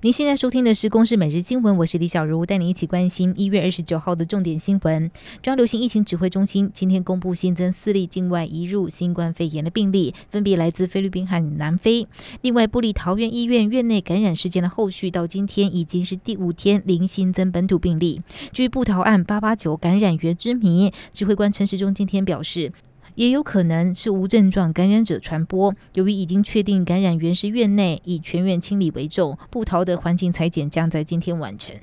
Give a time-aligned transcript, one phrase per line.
[0.00, 5.10] 您现在收听的是《公视每日新闻》，我是李小茹，带您一起关心一月二十九号的重点新闻。
[5.42, 12.06] 中央流行疫情指挥中心今天公布新增四例境外移入新冠肺炎的病例，分别来自菲律宾和南非。
[12.42, 18.22] 另外，部立桃园医院院内感染事件的后续到今天已经是第五天零新增本土病例。
[18.52, 22.72] 据布桃案八八九感染源之谜，指挥官陈时中今天表示。
[23.18, 25.74] 也有可能是无症状感染者传播。
[25.94, 31.74] 由于已经确定感染源是院内，以全院清理为重，布桃的环境采检将在今天完成。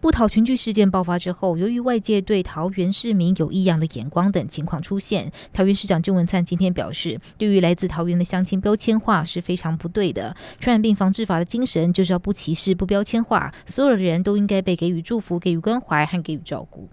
[0.00, 10.34] 布桃群聚事件爆发之后，由于外界对桃园市民有异样的眼光等情况出现，桃园市长郑文灿今天表示，对于来自桃园的乡亲标签化是非常不对的。
[10.58, 16.88] 传染病防治法的精神就是要不歧视、不标签化，所有的人都应该被给予祝福、给予关怀和给予照顾。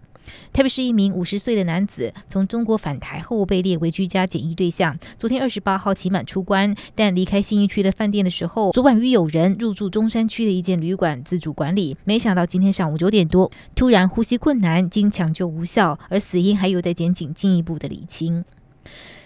[0.52, 4.98] 特别是一名五十岁的男子从中国返台后被列为居家检疫对象。
[5.17, 11.95] 昨天二十八号期满出关，但离开信义区的饭店的时候，昨晚与友人入住中山区的一间旅馆自主管理。
[12.03, 18.44] 没想到今天上午九点多，突然呼吸困难，经抢救无效，而死因还有待检警进一步的理清。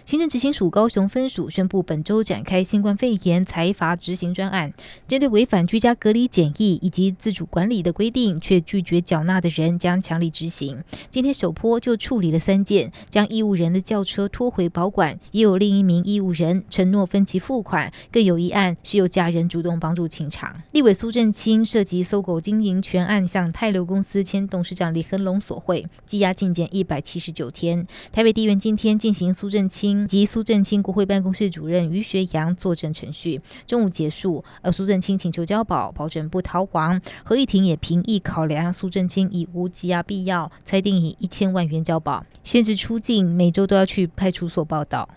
[0.05, 4.73] 行政执行署高雄分署宣布，本周展开新冠肺炎财阀执行专案，
[5.07, 10.83] 针对违反居家隔离检疫以及自主管理的规定却拒绝缴纳的人，将强力执行。
[11.09, 20.53] 今天首波就处理了三件，将义务人的轿车拖回保管，也有另一名义务人承诺分期付款，更有一案是由家人主动帮助清偿。
[20.73, 27.87] 立委苏振清涉及搜狗经营权案，向泰流公司前董事长李恒龙索贿，羁押进监一百七十九天。
[28.11, 29.92] 台北地院今天进行苏振清。
[30.07, 34.43] 及苏正清国会办公室主任于学阳作证程序，中午结束。
[34.61, 36.99] 而苏正清请求交保，保证不逃亡。
[37.23, 45.07] 合议庭也评议考量苏正清已无羁押必要，裁定以一千万元交保，限制出境，每周都要去派出所报道。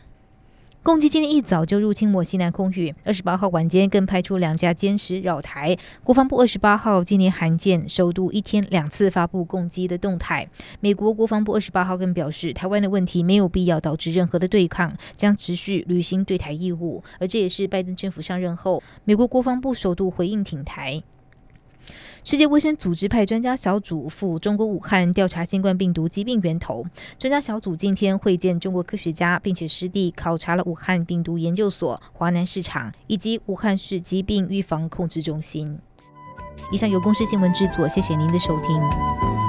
[0.87, 5.77] 共机今天一早就入侵我西南空域，二十八号晚间更派出两架歼十绕台。
[6.05, 10.49] 国防部二十八号今年罕见首度一天两次发布共机的动态。
[10.79, 17.03] 美国国防部二十八号更表示，台湾的问题没有必要导致任何的对抗，将持续履行对台义务。
[17.19, 21.03] 而这也是拜登政府上任后，美国国防部首度回应挺台。
[22.27, 26.85] 世界卫生组织派专家小组赴中国武汉调查新冠病毒疾病源头。
[27.21, 35.79] 专家小组今天会见中国科学家，并且实地考察了武汉病毒研究所、华南市场以及武汉市疾病预防控制中心。
[36.73, 39.46] 以上由公司新闻制作，谢谢您的收听。